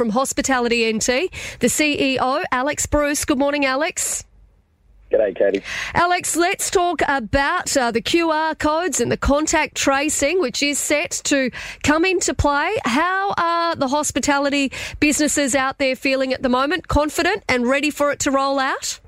from 0.00 0.08
Hospitality 0.08 0.90
NT, 0.90 1.30
the 1.58 1.66
CEO, 1.66 2.42
Alex 2.50 2.86
Bruce. 2.86 3.26
Good 3.26 3.38
morning, 3.38 3.66
Alex. 3.66 4.24
G'day, 5.12 5.36
Katie. 5.36 5.62
Alex, 5.92 6.36
let's 6.36 6.70
talk 6.70 7.02
about 7.06 7.76
uh, 7.76 7.90
the 7.90 8.00
QR 8.00 8.58
codes 8.58 9.02
and 9.02 9.12
the 9.12 9.18
contact 9.18 9.76
tracing, 9.76 10.40
which 10.40 10.62
is 10.62 10.78
set 10.78 11.10
to 11.24 11.50
come 11.82 12.06
into 12.06 12.32
play. 12.32 12.78
How 12.86 13.34
are 13.36 13.76
the 13.76 13.88
hospitality 13.88 14.72
businesses 15.00 15.54
out 15.54 15.76
there 15.76 15.94
feeling 15.94 16.32
at 16.32 16.42
the 16.42 16.48
moment? 16.48 16.88
Confident 16.88 17.44
and 17.46 17.68
ready 17.68 17.90
for 17.90 18.10
it 18.10 18.20
to 18.20 18.30
roll 18.30 18.58
out? 18.58 19.00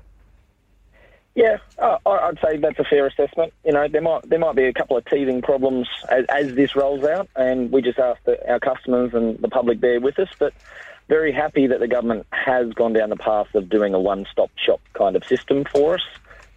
Yeah, 1.35 1.57
uh, 1.79 1.97
I'd 2.05 2.37
say 2.45 2.57
that's 2.57 2.77
a 2.77 2.83
fair 2.83 3.07
assessment. 3.07 3.53
You 3.65 3.71
know, 3.71 3.87
there 3.87 4.01
might 4.01 4.29
there 4.29 4.37
might 4.37 4.55
be 4.55 4.65
a 4.65 4.73
couple 4.73 4.97
of 4.97 5.05
teething 5.05 5.41
problems 5.41 5.87
as, 6.09 6.25
as 6.29 6.53
this 6.53 6.75
rolls 6.75 7.03
out, 7.03 7.27
and 7.35 7.71
we 7.71 7.81
just 7.81 7.97
ask 7.97 8.21
that 8.25 8.47
our 8.47 8.59
customers 8.59 9.15
and 9.15 9.39
the 9.39 9.47
public 9.47 9.79
bear 9.79 9.99
with 9.99 10.19
us. 10.19 10.29
But 10.37 10.53
very 11.09 11.31
happy 11.31 11.65
that 11.67 11.79
the 11.79 11.87
government 11.87 12.27
has 12.31 12.71
gone 12.73 12.93
down 12.93 13.09
the 13.09 13.15
path 13.15 13.47
of 13.55 13.67
doing 13.67 13.93
a 13.93 13.99
one-stop 13.99 14.51
shop 14.63 14.79
kind 14.93 15.15
of 15.15 15.23
system 15.25 15.65
for 15.65 15.95
us. 15.95 16.03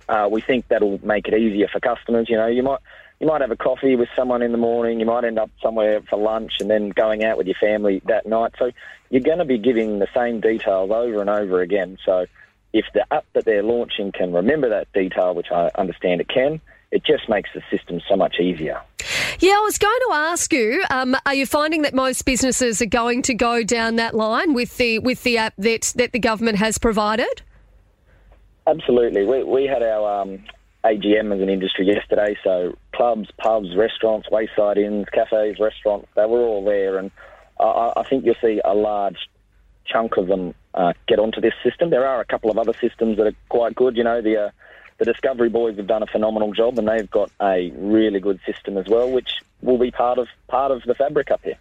Uh, 0.08 0.28
we 0.30 0.40
think 0.40 0.68
that'll 0.68 1.04
make 1.04 1.26
it 1.26 1.34
easier 1.34 1.68
for 1.68 1.80
customers. 1.80 2.28
You 2.28 2.36
know, 2.36 2.46
you 2.46 2.62
might 2.62 2.80
you 3.18 3.26
might 3.26 3.40
have 3.40 3.50
a 3.50 3.56
coffee 3.56 3.96
with 3.96 4.10
someone 4.14 4.42
in 4.42 4.52
the 4.52 4.58
morning, 4.58 5.00
you 5.00 5.06
might 5.06 5.24
end 5.24 5.38
up 5.38 5.50
somewhere 5.62 6.02
for 6.02 6.18
lunch, 6.18 6.52
and 6.60 6.70
then 6.70 6.90
going 6.90 7.24
out 7.24 7.38
with 7.38 7.46
your 7.46 7.56
family 7.58 8.02
that 8.06 8.26
night. 8.26 8.52
So 8.58 8.70
you're 9.08 9.22
going 9.22 9.38
to 9.38 9.46
be 9.46 9.56
giving 9.56 10.00
the 10.00 10.08
same 10.14 10.40
details 10.40 10.90
over 10.90 11.22
and 11.22 11.30
over 11.30 11.62
again. 11.62 11.96
So 12.04 12.26
if 12.76 12.84
the 12.92 13.06
app 13.10 13.24
that 13.32 13.46
they're 13.46 13.62
launching 13.62 14.12
can 14.12 14.32
remember 14.32 14.68
that 14.68 14.92
detail, 14.92 15.34
which 15.34 15.50
I 15.50 15.70
understand 15.76 16.20
it 16.20 16.28
can, 16.28 16.60
it 16.92 17.04
just 17.04 17.26
makes 17.28 17.48
the 17.54 17.62
system 17.70 18.00
so 18.06 18.16
much 18.16 18.36
easier. 18.38 18.80
Yeah, 19.38 19.52
I 19.52 19.60
was 19.64 19.78
going 19.78 19.98
to 20.08 20.12
ask 20.14 20.52
you: 20.52 20.84
um, 20.90 21.16
Are 21.24 21.34
you 21.34 21.46
finding 21.46 21.82
that 21.82 21.94
most 21.94 22.24
businesses 22.24 22.82
are 22.82 22.86
going 22.86 23.22
to 23.22 23.34
go 23.34 23.62
down 23.62 23.96
that 23.96 24.14
line 24.14 24.52
with 24.52 24.76
the 24.76 24.98
with 24.98 25.22
the 25.22 25.38
app 25.38 25.54
that 25.56 25.92
that 25.96 26.12
the 26.12 26.18
government 26.18 26.58
has 26.58 26.76
provided? 26.76 27.42
Absolutely. 28.66 29.24
We 29.24 29.42
we 29.42 29.64
had 29.64 29.82
our 29.82 30.22
um, 30.22 30.44
AGM 30.84 31.34
as 31.34 31.40
an 31.40 31.48
industry 31.48 31.86
yesterday, 31.86 32.36
so 32.44 32.76
clubs, 32.94 33.28
pubs, 33.38 33.74
restaurants, 33.74 34.28
wayside 34.30 34.76
inns, 34.76 35.06
cafes, 35.12 35.56
restaurants, 35.58 36.08
they 36.14 36.26
were 36.26 36.40
all 36.40 36.64
there, 36.64 36.98
and 36.98 37.10
I, 37.58 37.92
I 37.96 38.02
think 38.04 38.24
you'll 38.24 38.36
see 38.42 38.60
a 38.64 38.74
large 38.74 39.16
chunk 39.86 40.16
of 40.16 40.26
them 40.26 40.54
uh, 40.76 40.92
get 41.08 41.18
onto 41.18 41.40
this 41.40 41.54
system. 41.64 41.90
There 41.90 42.06
are 42.06 42.20
a 42.20 42.24
couple 42.24 42.50
of 42.50 42.58
other 42.58 42.74
systems 42.80 43.16
that 43.16 43.26
are 43.26 43.34
quite 43.48 43.74
good. 43.74 43.96
You 43.96 44.04
know, 44.04 44.20
the 44.20 44.36
uh, 44.36 44.50
the 44.98 45.04
Discovery 45.04 45.48
Boys 45.48 45.76
have 45.76 45.86
done 45.86 46.02
a 46.02 46.06
phenomenal 46.06 46.52
job, 46.52 46.78
and 46.78 46.88
they've 46.88 47.10
got 47.10 47.30
a 47.40 47.70
really 47.76 48.20
good 48.20 48.40
system 48.46 48.76
as 48.78 48.86
well, 48.86 49.10
which 49.10 49.30
will 49.62 49.78
be 49.78 49.90
part 49.90 50.18
of 50.18 50.28
part 50.48 50.70
of 50.70 50.82
the 50.84 50.94
fabric 50.94 51.30
up 51.30 51.40
here. 51.42 51.58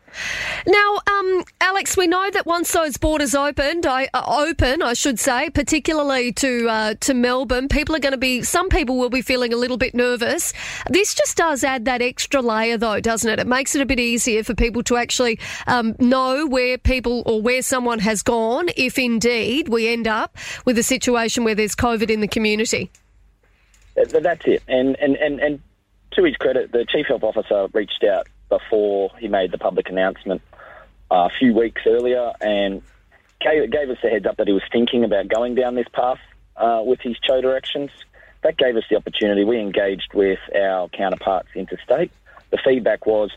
Now, 0.67 0.99
um, 1.07 1.43
Alex, 1.61 1.97
we 1.97 2.07
know 2.07 2.29
that 2.31 2.45
once 2.45 2.71
those 2.71 2.97
borders 2.97 3.33
opened, 3.33 3.85
I 3.85 4.09
uh, 4.13 4.23
open, 4.27 4.81
I 4.81 4.93
should 4.93 5.19
say, 5.19 5.49
particularly 5.49 6.31
to 6.33 6.67
uh, 6.69 6.93
to 7.01 7.13
Melbourne, 7.13 7.67
people 7.67 7.95
are 7.95 7.99
going 7.99 8.11
to 8.11 8.17
be. 8.17 8.43
Some 8.43 8.69
people 8.69 8.97
will 8.97 9.09
be 9.09 9.21
feeling 9.21 9.53
a 9.53 9.57
little 9.57 9.77
bit 9.77 9.95
nervous. 9.95 10.53
This 10.89 11.13
just 11.13 11.37
does 11.37 11.63
add 11.63 11.85
that 11.85 12.01
extra 12.01 12.41
layer, 12.41 12.77
though, 12.77 12.99
doesn't 12.99 13.29
it? 13.29 13.39
It 13.39 13.47
makes 13.47 13.75
it 13.75 13.81
a 13.81 13.85
bit 13.85 13.99
easier 13.99 14.43
for 14.43 14.53
people 14.53 14.83
to 14.83 14.97
actually 14.97 15.39
um, 15.67 15.95
know 15.99 16.45
where 16.45 16.77
people 16.77 17.23
or 17.25 17.41
where 17.41 17.61
someone 17.61 17.99
has 17.99 18.21
gone, 18.21 18.69
if 18.77 18.99
indeed 18.99 19.69
we 19.69 19.87
end 19.87 20.07
up 20.07 20.37
with 20.65 20.77
a 20.77 20.83
situation 20.83 21.43
where 21.43 21.55
there's 21.55 21.75
COVID 21.75 22.09
in 22.09 22.19
the 22.19 22.27
community. 22.27 22.91
That's 23.95 24.45
it, 24.45 24.61
and 24.67 24.95
and 24.99 25.15
and 25.15 25.39
and 25.39 25.61
to 26.15 26.23
his 26.23 26.35
credit, 26.35 26.71
the 26.71 26.85
chief 26.85 27.07
health 27.07 27.23
officer 27.23 27.67
reached 27.73 28.03
out 28.03 28.27
before 28.49 29.11
he 29.19 29.27
made 29.27 29.51
the 29.51 29.57
public 29.57 29.89
announcement 29.89 30.41
uh, 31.11 31.27
a 31.27 31.29
few 31.37 31.53
weeks 31.53 31.81
earlier 31.85 32.33
and 32.41 32.81
gave, 33.41 33.69
gave 33.71 33.89
us 33.89 33.97
the 34.01 34.09
heads 34.09 34.25
up 34.25 34.37
that 34.37 34.47
he 34.47 34.53
was 34.53 34.63
thinking 34.71 35.03
about 35.03 35.27
going 35.27 35.55
down 35.55 35.75
this 35.75 35.87
path 35.93 36.19
uh, 36.57 36.81
with 36.83 36.99
his 37.01 37.17
CHO 37.19 37.41
directions. 37.41 37.91
That 38.43 38.57
gave 38.57 38.75
us 38.75 38.83
the 38.89 38.95
opportunity. 38.95 39.43
We 39.43 39.59
engaged 39.59 40.13
with 40.13 40.39
our 40.55 40.87
counterparts 40.89 41.49
interstate. 41.55 42.11
The 42.51 42.59
feedback 42.63 43.05
was, 43.05 43.31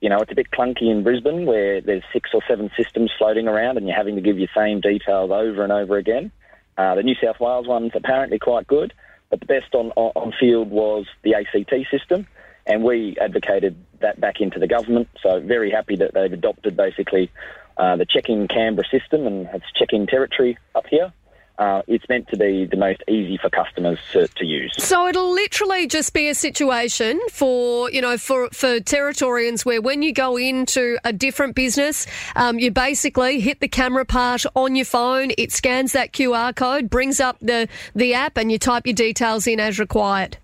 you 0.00 0.08
know, 0.08 0.18
it's 0.20 0.32
a 0.32 0.34
bit 0.34 0.50
clunky 0.50 0.90
in 0.90 1.02
Brisbane 1.02 1.46
where 1.46 1.80
there's 1.80 2.04
six 2.12 2.30
or 2.34 2.42
seven 2.46 2.70
systems 2.76 3.10
floating 3.16 3.48
around 3.48 3.78
and 3.78 3.86
you're 3.86 3.96
having 3.96 4.16
to 4.16 4.20
give 4.20 4.38
your 4.38 4.48
same 4.54 4.80
details 4.80 5.30
over 5.30 5.62
and 5.62 5.72
over 5.72 5.96
again. 5.96 6.30
Uh, 6.76 6.94
the 6.94 7.02
New 7.02 7.14
South 7.22 7.40
Wales 7.40 7.66
one's 7.66 7.92
apparently 7.94 8.38
quite 8.38 8.66
good. 8.66 8.92
But 9.30 9.40
the 9.40 9.46
best 9.46 9.74
on, 9.74 9.90
on 9.92 10.32
field 10.38 10.70
was 10.70 11.06
the 11.22 11.34
ACT 11.34 11.72
system, 11.90 12.26
and 12.66 12.82
we 12.82 13.16
advocated 13.20 13.76
that 14.00 14.20
back 14.20 14.40
into 14.40 14.58
the 14.58 14.66
government. 14.66 15.08
So 15.22 15.40
very 15.40 15.70
happy 15.70 15.96
that 15.96 16.14
they've 16.14 16.32
adopted 16.32 16.76
basically 16.76 17.30
uh, 17.76 17.96
the 17.96 18.04
check-in 18.04 18.48
Canberra 18.48 18.86
system 18.90 19.26
and 19.26 19.48
it's 19.54 19.64
check-in 19.76 20.06
territory 20.06 20.58
up 20.74 20.86
here 20.88 21.12
uh, 21.60 21.82
it's 21.86 22.08
meant 22.08 22.26
to 22.28 22.38
be 22.38 22.64
the 22.64 22.76
most 22.76 23.02
easy 23.06 23.36
for 23.36 23.50
customers 23.50 23.98
to, 24.12 24.26
to, 24.28 24.46
use. 24.46 24.72
So 24.78 25.06
it'll 25.06 25.30
literally 25.30 25.86
just 25.86 26.14
be 26.14 26.28
a 26.28 26.34
situation 26.34 27.20
for 27.30 27.90
you 27.90 28.00
know 28.00 28.16
for 28.16 28.48
for 28.48 28.80
Territorians 28.80 29.64
where 29.64 29.82
when 29.82 30.02
you 30.02 30.14
go 30.14 30.38
into 30.38 30.98
a 31.04 31.12
different 31.12 31.54
business, 31.54 32.06
um, 32.34 32.58
you 32.58 32.70
basically 32.70 33.40
hit 33.40 33.60
the 33.60 33.68
camera 33.68 34.06
part 34.06 34.44
on 34.56 34.74
your 34.74 34.86
phone. 34.86 35.32
It 35.36 35.52
scans 35.52 35.92
that 35.92 36.12
QR 36.12 36.56
code, 36.56 36.88
brings 36.88 37.20
up 37.20 37.36
the 37.40 37.68
the 37.94 38.14
app, 38.14 38.38
and 38.38 38.50
you 38.50 38.58
type 38.58 38.86
your 38.86 38.94
details 38.94 39.46
in 39.46 39.60
as 39.60 39.78
required. 39.78 40.38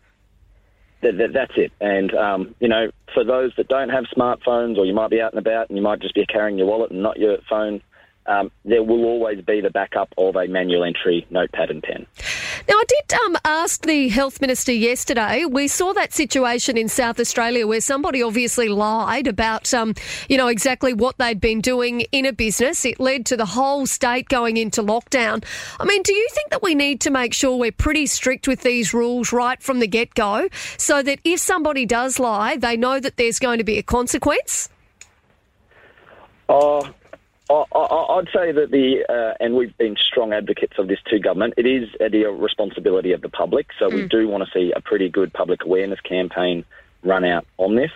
That, 1.00 1.18
that, 1.18 1.32
that's 1.32 1.52
it. 1.56 1.72
And, 1.80 2.12
um, 2.14 2.54
you 2.58 2.68
know, 2.68 2.90
for 3.14 3.22
those 3.22 3.52
that 3.58 3.68
don't 3.68 3.90
have 3.90 4.04
smartphones 4.16 4.78
or 4.78 4.86
you 4.86 4.94
might 4.94 5.10
be 5.10 5.20
out 5.20 5.32
and 5.32 5.38
about 5.38 5.68
and 5.68 5.76
you 5.76 5.82
might 5.82 6.00
just 6.00 6.14
be 6.14 6.24
carrying 6.26 6.58
your 6.58 6.66
wallet 6.66 6.90
and 6.90 7.02
not 7.02 7.18
your 7.18 7.36
phone, 7.48 7.82
um, 8.28 8.50
there 8.64 8.82
will 8.82 9.04
always 9.04 9.40
be 9.44 9.60
the 9.60 9.70
backup 9.70 10.12
of 10.18 10.36
a 10.36 10.46
manual 10.46 10.84
entry 10.84 11.26
notepad 11.30 11.70
and 11.70 11.82
pen. 11.82 12.06
Now, 12.68 12.74
I 12.74 12.84
did 12.88 13.18
um, 13.20 13.36
ask 13.44 13.86
the 13.86 14.08
health 14.08 14.40
minister 14.40 14.72
yesterday. 14.72 15.44
We 15.44 15.68
saw 15.68 15.92
that 15.94 16.12
situation 16.12 16.76
in 16.76 16.88
South 16.88 17.20
Australia 17.20 17.66
where 17.66 17.80
somebody 17.80 18.22
obviously 18.22 18.68
lied 18.68 19.26
about, 19.26 19.72
um, 19.72 19.94
you 20.28 20.36
know, 20.36 20.48
exactly 20.48 20.92
what 20.92 21.18
they'd 21.18 21.40
been 21.40 21.60
doing 21.60 22.00
in 22.12 22.26
a 22.26 22.32
business. 22.32 22.84
It 22.84 22.98
led 22.98 23.26
to 23.26 23.36
the 23.36 23.46
whole 23.46 23.86
state 23.86 24.28
going 24.28 24.56
into 24.56 24.82
lockdown. 24.82 25.44
I 25.78 25.84
mean, 25.84 26.02
do 26.02 26.12
you 26.12 26.28
think 26.32 26.50
that 26.50 26.62
we 26.62 26.74
need 26.74 27.00
to 27.02 27.10
make 27.10 27.34
sure 27.34 27.56
we're 27.56 27.72
pretty 27.72 28.06
strict 28.06 28.48
with 28.48 28.62
these 28.62 28.92
rules 28.92 29.32
right 29.32 29.62
from 29.62 29.78
the 29.78 29.86
get 29.86 30.14
go 30.14 30.48
so 30.76 31.02
that 31.02 31.20
if 31.24 31.38
somebody 31.38 31.86
does 31.86 32.18
lie, 32.18 32.56
they 32.56 32.76
know 32.76 32.98
that 32.98 33.16
there's 33.16 33.38
going 33.38 33.58
to 33.58 33.64
be 33.64 33.78
a 33.78 33.82
consequence? 33.82 34.68
Oh, 36.48 36.88
I, 37.48 38.16
would 38.16 38.28
say 38.34 38.50
that 38.52 38.70
the, 38.70 39.04
uh, 39.08 39.34
and 39.38 39.54
we've 39.54 39.76
been 39.78 39.96
strong 39.96 40.32
advocates 40.32 40.78
of 40.78 40.88
this 40.88 40.98
to 41.06 41.18
government, 41.18 41.54
it 41.56 41.66
is 41.66 41.88
the 41.98 42.24
responsibility 42.24 43.12
of 43.12 43.20
the 43.20 43.28
public. 43.28 43.68
So 43.78 43.88
mm. 43.88 43.94
we 43.94 44.08
do 44.08 44.28
want 44.28 44.44
to 44.44 44.50
see 44.52 44.72
a 44.74 44.80
pretty 44.80 45.08
good 45.08 45.32
public 45.32 45.64
awareness 45.64 46.00
campaign 46.00 46.64
run 47.02 47.24
out 47.24 47.46
on 47.58 47.76
this. 47.76 47.92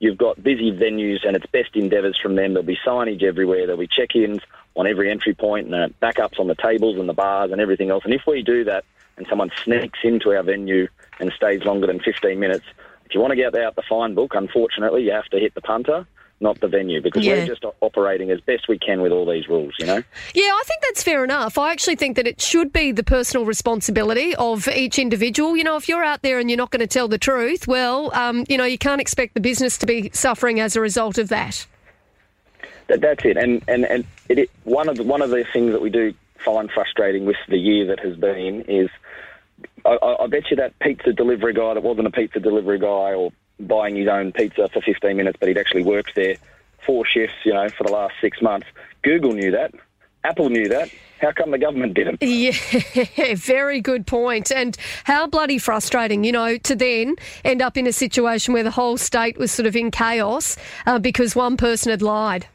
You've 0.00 0.18
got 0.18 0.42
busy 0.42 0.70
venues 0.72 1.26
and 1.26 1.36
it's 1.36 1.46
best 1.46 1.76
endeavours 1.76 2.18
from 2.18 2.34
them. 2.34 2.52
There'll 2.52 2.66
be 2.66 2.78
signage 2.86 3.22
everywhere, 3.22 3.66
there'll 3.66 3.80
be 3.80 3.86
check 3.86 4.14
ins 4.14 4.40
on 4.76 4.86
every 4.86 5.10
entry 5.10 5.34
point 5.34 5.66
and 5.66 5.74
uh, 5.74 5.88
backups 6.00 6.38
on 6.38 6.46
the 6.46 6.54
tables 6.54 6.98
and 6.98 7.08
the 7.08 7.14
bars 7.14 7.52
and 7.52 7.60
everything 7.60 7.90
else. 7.90 8.04
And 8.04 8.14
if 8.14 8.22
we 8.26 8.42
do 8.42 8.64
that 8.64 8.84
and 9.16 9.26
someone 9.28 9.50
sneaks 9.62 9.98
into 10.02 10.34
our 10.34 10.42
venue 10.42 10.88
and 11.18 11.32
stays 11.32 11.64
longer 11.64 11.86
than 11.86 12.00
15 12.00 12.38
minutes, 12.38 12.64
if 13.04 13.14
you 13.14 13.20
want 13.20 13.32
to 13.32 13.36
get 13.36 13.54
out 13.56 13.76
the 13.76 13.82
fine 13.82 14.14
book, 14.14 14.34
unfortunately, 14.34 15.04
you 15.04 15.12
have 15.12 15.26
to 15.26 15.38
hit 15.38 15.54
the 15.54 15.60
punter 15.60 16.06
not 16.40 16.58
the 16.60 16.68
venue, 16.68 17.00
because 17.02 17.24
yeah. 17.24 17.34
we're 17.34 17.46
just 17.46 17.64
operating 17.80 18.30
as 18.30 18.40
best 18.40 18.66
we 18.68 18.78
can 18.78 19.02
with 19.02 19.12
all 19.12 19.26
these 19.30 19.46
rules, 19.48 19.74
you 19.78 19.86
know? 19.86 20.02
Yeah, 20.34 20.44
I 20.44 20.62
think 20.64 20.82
that's 20.82 21.02
fair 21.02 21.22
enough. 21.22 21.58
I 21.58 21.70
actually 21.70 21.96
think 21.96 22.16
that 22.16 22.26
it 22.26 22.40
should 22.40 22.72
be 22.72 22.92
the 22.92 23.02
personal 23.02 23.44
responsibility 23.44 24.34
of 24.36 24.66
each 24.68 24.98
individual. 24.98 25.56
You 25.56 25.64
know, 25.64 25.76
if 25.76 25.88
you're 25.88 26.02
out 26.02 26.22
there 26.22 26.38
and 26.38 26.48
you're 26.48 26.56
not 26.56 26.70
going 26.70 26.80
to 26.80 26.86
tell 26.86 27.08
the 27.08 27.18
truth, 27.18 27.68
well, 27.68 28.14
um, 28.14 28.46
you 28.48 28.56
know, 28.56 28.64
you 28.64 28.78
can't 28.78 29.00
expect 29.00 29.34
the 29.34 29.40
business 29.40 29.76
to 29.78 29.86
be 29.86 30.10
suffering 30.14 30.60
as 30.60 30.76
a 30.76 30.80
result 30.80 31.18
of 31.18 31.28
that. 31.28 31.66
that 32.88 33.02
that's 33.02 33.24
it. 33.24 33.36
And, 33.36 33.62
and, 33.68 33.84
and 33.84 34.04
it, 34.28 34.38
it, 34.38 34.50
one, 34.64 34.88
of 34.88 34.96
the, 34.96 35.02
one 35.02 35.20
of 35.20 35.30
the 35.30 35.44
things 35.52 35.72
that 35.72 35.82
we 35.82 35.90
do 35.90 36.14
find 36.38 36.70
frustrating 36.70 37.26
with 37.26 37.36
the 37.48 37.58
year 37.58 37.86
that 37.86 38.00
has 38.00 38.16
been 38.16 38.62
is 38.62 38.88
I, 39.84 40.16
I, 40.20 40.26
bet 40.26 40.50
you 40.50 40.56
that 40.56 40.78
pizza 40.78 41.12
delivery 41.12 41.52
guy 41.52 41.74
that 41.74 41.82
wasn't 41.82 42.06
a 42.06 42.10
pizza 42.10 42.40
delivery 42.40 42.78
guy 42.78 43.14
or 43.14 43.30
buying 43.66 43.96
his 43.96 44.08
own 44.08 44.32
pizza 44.32 44.68
for 44.72 44.80
15 44.80 45.16
minutes, 45.16 45.36
but 45.38 45.48
he'd 45.48 45.58
actually 45.58 45.82
worked 45.82 46.14
there 46.14 46.36
four 46.84 47.04
shifts, 47.04 47.36
you 47.44 47.52
know, 47.52 47.68
for 47.68 47.84
the 47.84 47.92
last 47.92 48.14
six 48.20 48.40
months. 48.40 48.66
Google 49.02 49.32
knew 49.32 49.50
that. 49.50 49.72
Apple 50.24 50.50
knew 50.50 50.68
that. 50.68 50.90
How 51.20 51.32
come 51.32 51.50
the 51.50 51.58
government 51.58 51.94
didn't? 51.94 52.22
Yeah, 52.22 52.52
very 53.34 53.80
good 53.80 54.06
point. 54.06 54.50
And 54.50 54.76
how 55.04 55.26
bloody 55.26 55.58
frustrating, 55.58 56.24
you 56.24 56.32
know, 56.32 56.56
to 56.58 56.74
then 56.74 57.16
end 57.44 57.62
up 57.62 57.76
in 57.76 57.86
a 57.86 57.92
situation 57.92 58.54
where 58.54 58.62
the 58.62 58.70
whole 58.70 58.96
state 58.96 59.38
was 59.38 59.52
sort 59.52 59.66
of 59.66 59.76
in 59.76 59.90
chaos 59.90 60.56
uh, 60.86 60.98
because 60.98 61.36
one 61.36 61.56
person 61.56 61.90
had 61.90 62.02
lied. 62.02 62.46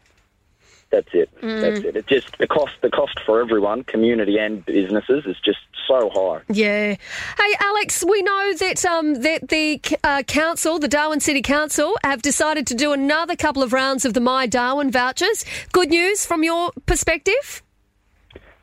That's 0.96 1.14
it. 1.14 1.30
That's 1.42 1.80
it. 1.80 1.98
It's 1.98 2.08
just 2.08 2.38
the 2.38 2.48
cost. 2.48 2.72
The 2.82 2.90
cost 2.90 3.20
for 3.26 3.42
everyone, 3.42 3.84
community 3.84 4.38
and 4.38 4.66
businesses, 4.66 5.26
is 5.26 5.36
just 5.44 5.60
so 5.86 6.10
high. 6.10 6.42
Yeah. 6.48 6.96
Hey, 7.38 7.56
Alex, 7.60 8.02
we 8.08 8.22
know 8.22 8.54
that 8.54 8.86
um, 8.86 9.16
that 9.16 9.50
the 9.50 9.82
uh, 10.06 10.24
council, 10.24 10.80
the 10.80 10.88
Darwin 10.88 11.20
City 11.20 11.42
Council, 11.42 11.98
have 12.06 12.22
decided 12.22 12.66
to 12.68 12.76
do 12.76 12.94
another 12.94 13.36
couple 13.36 13.62
of 13.62 13.74
rounds 13.74 14.06
of 14.06 14.14
the 14.14 14.22
My 14.22 14.48
Darwin 14.48 14.90
vouchers. 14.90 15.44
Good 15.74 15.90
news 15.90 16.26
from 16.26 16.46
your 16.46 16.72
perspective? 16.86 17.62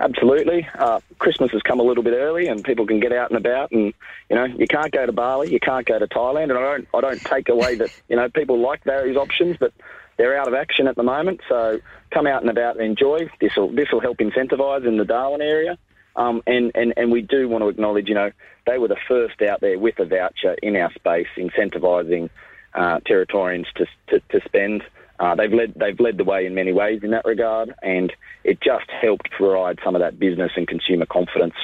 Absolutely. 0.01 0.67
Uh, 0.79 1.01
Christmas 1.19 1.51
has 1.53 1.61
come 1.61 1.81
a 1.81 1.83
little 1.83 2.03
bit 2.03 2.15
early, 2.15 2.49
and 2.49 2.65
people 2.65 2.87
can 2.87 2.99
get 2.99 3.13
out 3.13 3.31
and 3.31 3.37
about. 3.37 3.73
And 3.73 3.93
you 4.31 4.37
know, 4.37 4.47
you 4.47 4.67
can't 4.67 4.91
go 4.91 5.05
to 5.05 5.13
Bali, 5.13 5.53
you 5.53 5.61
can't 5.61 5.87
go 5.87 5.99
to 5.99 6.07
Thailand, 6.07 6.45
and 6.45 6.55
I 6.55 6.63
don't, 6.63 6.89
I 6.95 7.01
don't 7.03 7.21
take 7.21 7.51
away 7.51 7.75
that 7.75 7.91
you 8.09 8.17
know 8.17 8.31
people 8.31 8.59
like 8.59 8.85
those 8.85 9.17
options, 9.17 9.59
but 9.59 9.75
they're 10.23 10.39
out 10.39 10.47
of 10.47 10.55
action 10.55 10.87
at 10.87 10.95
the 10.95 11.03
moment. 11.03 11.41
So 11.49 11.81
come 12.13 12.29
out 12.29 12.43
and 12.43 12.51
about 12.51 12.77
and 12.77 12.85
enjoy. 12.85 13.29
This 13.41 13.57
will, 13.57 13.73
this 13.73 13.89
will 13.91 14.01
help 14.01 14.19
incentivise 14.19 14.87
in 14.87 14.97
the 14.97 15.05
Darwin 15.05 15.43
area. 15.43 15.77
Um, 16.15 16.43
and, 16.47 16.71
and, 16.77 16.95
and 16.97 17.11
we 17.11 17.23
do 17.23 17.49
want 17.49 17.63
to 17.63 17.69
acknowledge, 17.69 18.09
you 18.09 18.15
know, 18.15 18.31
they 18.65 18.79
were 18.79 18.87
the 18.87 19.01
first 19.09 19.43
out 19.43 19.61
there 19.61 19.81
with 19.81 19.99
a 19.99 20.05
voucher 20.05 20.55
in 20.63 20.77
our 20.77 20.93
space, 20.93 21.27
incentivising 21.37 22.31
uh, 22.73 23.01
Territorians 23.05 23.67
to, 23.75 23.87
to, 24.11 24.21
to 24.29 24.41
spend. 24.45 24.85
Uh, 25.23 25.37
they've 25.37 25.53
led 25.53 25.73
they've 25.77 26.01
led 26.01 26.19
the 26.19 26.25
way 26.25 26.47
in 26.47 26.53
many 26.53 26.73
ways 26.73 27.01
in 27.05 27.13
that 27.13 27.25
regard, 27.25 27.73
and 27.81 28.13
it 28.43 28.61
just 28.61 28.91
helped 28.91 29.31
provide 29.31 29.79
some 29.85 29.95
of 29.95 30.01
that 30.01 30.19
business 30.19 30.51
and 30.57 30.67
consumer 30.67 31.07
confidence 31.07 31.55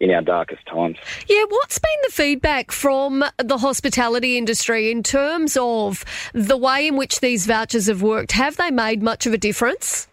in 0.00 0.10
our 0.10 0.20
darkest 0.20 0.66
times. 0.66 0.98
Yeah, 1.26 1.44
what's 1.48 1.78
been 1.78 1.98
the 2.04 2.12
feedback 2.12 2.70
from 2.70 3.24
the 3.38 3.56
hospitality 3.56 4.36
industry 4.36 4.90
in 4.90 5.02
terms 5.02 5.56
of 5.58 6.04
the 6.34 6.58
way 6.58 6.86
in 6.86 6.98
which 6.98 7.20
these 7.20 7.46
vouchers 7.46 7.86
have 7.86 8.02
worked? 8.02 8.32
Have 8.32 8.58
they 8.58 8.70
made 8.70 9.02
much 9.02 9.24
of 9.24 9.32
a 9.32 9.38
difference? 9.38 10.08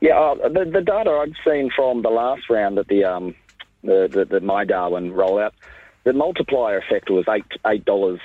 Yeah, 0.00 0.18
uh, 0.18 0.48
the, 0.48 0.64
the 0.64 0.80
data 0.80 1.10
I've 1.10 1.34
seen 1.46 1.70
from 1.76 2.00
the 2.00 2.08
last 2.08 2.48
round 2.48 2.78
at 2.78 2.88
the 2.88 3.04
um, 3.04 3.34
the, 3.84 4.08
the, 4.10 4.24
the 4.24 4.40
My 4.40 4.64
Darwin 4.64 5.12
rollout, 5.12 5.50
the 6.04 6.14
multiplier 6.14 6.78
effect 6.78 7.10
was 7.10 7.26
eight 7.28 7.44
eight 7.66 7.84
dollars 7.84 8.20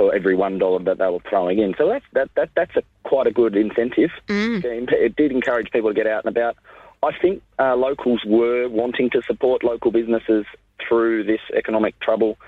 for 0.00 0.14
every 0.14 0.34
one 0.34 0.58
dollar 0.58 0.78
that 0.78 0.96
they 0.96 1.06
were 1.08 1.18
throwing 1.28 1.58
in. 1.58 1.74
So 1.76 1.86
that's 1.86 2.04
that, 2.14 2.30
that 2.34 2.48
that's 2.56 2.74
a 2.74 2.82
quite 3.02 3.26
a 3.26 3.30
good 3.30 3.54
incentive. 3.54 4.10
It 4.90 5.14
did 5.14 5.30
encourage 5.30 5.70
people 5.70 5.90
to 5.90 5.94
get 5.94 6.06
out 6.06 6.24
and 6.24 6.34
about. 6.34 6.56
I 7.02 7.10
think 7.20 7.42
uh, 7.58 7.76
locals 7.76 8.22
were 8.26 8.66
wanting 8.68 9.10
to 9.10 9.20
support 9.26 9.62
local 9.62 9.90
businesses 9.90 10.46
through 10.86 11.24
this 11.24 11.40
economic 11.54 12.00
trouble 12.00 12.38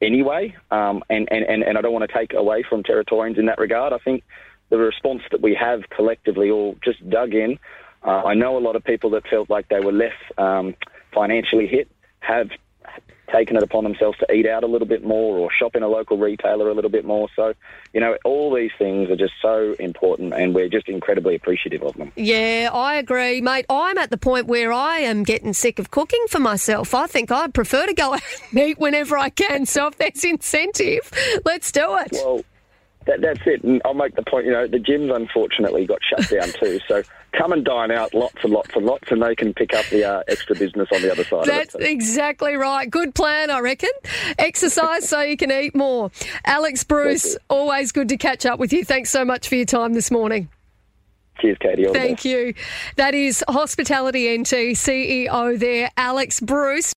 anyway, 0.00 0.54
um, 0.70 1.02
and, 1.10 1.28
and, 1.30 1.44
and, 1.44 1.62
and 1.62 1.76
I 1.76 1.82
don't 1.82 1.92
want 1.92 2.10
to 2.10 2.18
take 2.18 2.32
away 2.32 2.64
from 2.68 2.82
Territorians 2.82 3.38
in 3.38 3.46
that 3.46 3.58
regard. 3.58 3.92
I 3.92 3.98
think 3.98 4.24
the 4.70 4.78
response 4.78 5.22
that 5.30 5.42
we 5.42 5.54
have 5.54 5.82
collectively 5.90 6.50
all 6.50 6.76
just 6.82 7.08
dug 7.08 7.34
in. 7.34 7.58
Uh, 8.02 8.22
I 8.24 8.34
know 8.34 8.56
a 8.56 8.60
lot 8.60 8.76
of 8.76 8.84
people 8.84 9.10
that 9.10 9.26
felt 9.28 9.50
like 9.50 9.68
they 9.68 9.80
were 9.80 9.92
less 9.92 10.12
um, 10.38 10.74
financially 11.14 11.66
hit 11.66 11.88
have 12.20 12.48
taken 13.32 13.56
it 13.56 13.62
upon 13.62 13.84
themselves 13.84 14.18
to 14.18 14.32
eat 14.32 14.46
out 14.46 14.64
a 14.64 14.66
little 14.66 14.86
bit 14.86 15.04
more 15.04 15.38
or 15.38 15.50
shop 15.50 15.76
in 15.76 15.82
a 15.82 15.88
local 15.88 16.18
retailer 16.18 16.68
a 16.68 16.74
little 16.74 16.90
bit 16.90 17.04
more. 17.04 17.28
So, 17.34 17.54
you 17.92 18.00
know, 18.00 18.16
all 18.24 18.54
these 18.54 18.70
things 18.78 19.10
are 19.10 19.16
just 19.16 19.34
so 19.40 19.74
important 19.78 20.34
and 20.34 20.54
we're 20.54 20.68
just 20.68 20.88
incredibly 20.88 21.34
appreciative 21.34 21.82
of 21.82 21.96
them. 21.96 22.12
Yeah, 22.16 22.70
I 22.72 22.96
agree, 22.96 23.40
mate. 23.40 23.66
I'm 23.68 23.98
at 23.98 24.10
the 24.10 24.18
point 24.18 24.46
where 24.46 24.72
I 24.72 24.98
am 24.98 25.22
getting 25.22 25.52
sick 25.52 25.78
of 25.78 25.90
cooking 25.90 26.24
for 26.28 26.38
myself. 26.38 26.94
I 26.94 27.06
think 27.06 27.30
I'd 27.30 27.54
prefer 27.54 27.86
to 27.86 27.94
go 27.94 28.14
out 28.14 28.22
and 28.50 28.60
eat 28.60 28.78
whenever 28.78 29.16
I 29.16 29.30
can. 29.30 29.66
So 29.66 29.86
if 29.86 29.96
there's 29.96 30.24
incentive, 30.24 31.10
let's 31.44 31.72
do 31.72 31.96
it. 31.98 32.10
Well, 32.12 32.44
that, 33.06 33.20
that's 33.20 33.40
it. 33.46 33.62
And 33.64 33.82
I'll 33.84 33.94
make 33.94 34.14
the 34.14 34.22
point, 34.22 34.46
you 34.46 34.52
know, 34.52 34.66
the 34.66 34.78
gyms 34.78 35.14
unfortunately 35.14 35.86
got 35.86 36.00
shut 36.02 36.28
down 36.28 36.48
too. 36.60 36.80
So 36.88 37.02
come 37.36 37.52
and 37.52 37.64
dine 37.64 37.90
out 37.90 38.14
lots 38.14 38.36
and 38.42 38.52
lots 38.52 38.70
and 38.74 38.86
lots 38.86 39.10
and 39.10 39.22
they 39.22 39.34
can 39.34 39.52
pick 39.54 39.74
up 39.74 39.84
the 39.86 40.04
uh, 40.04 40.22
extra 40.28 40.54
business 40.56 40.88
on 40.92 41.02
the 41.02 41.10
other 41.10 41.24
side 41.24 41.44
That's 41.46 41.74
of 41.74 41.80
it. 41.80 41.90
exactly 41.90 42.54
right. 42.56 42.88
Good 42.88 43.14
plan, 43.14 43.50
I 43.50 43.60
reckon. 43.60 43.90
Exercise 44.38 45.08
so 45.08 45.20
you 45.20 45.36
can 45.36 45.50
eat 45.50 45.74
more. 45.74 46.10
Alex 46.44 46.84
Bruce, 46.84 47.36
always 47.48 47.92
good 47.92 48.08
to 48.10 48.16
catch 48.16 48.46
up 48.46 48.58
with 48.58 48.72
you. 48.72 48.84
Thanks 48.84 49.10
so 49.10 49.24
much 49.24 49.48
for 49.48 49.56
your 49.56 49.66
time 49.66 49.94
this 49.94 50.10
morning. 50.10 50.48
Cheers, 51.40 51.58
Katie. 51.60 51.86
All 51.86 51.92
the 51.92 51.98
best. 51.98 52.06
Thank 52.06 52.24
you. 52.24 52.54
That 52.96 53.14
is 53.14 53.44
Hospitality 53.48 54.38
NT 54.38 54.76
CEO 54.76 55.58
there, 55.58 55.90
Alex 55.96 56.40
Bruce. 56.40 56.92